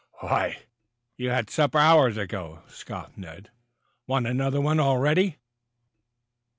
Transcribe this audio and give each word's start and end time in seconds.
"Why, 0.21 0.63
you 1.15 1.29
had 1.29 1.51
supper 1.51 1.77
hours 1.77 2.17
ago," 2.17 2.63
scoffed 2.67 3.19
Ned. 3.19 3.51
"Want 4.07 4.25
another 4.25 4.59
one 4.59 4.79
already?" 4.79 5.37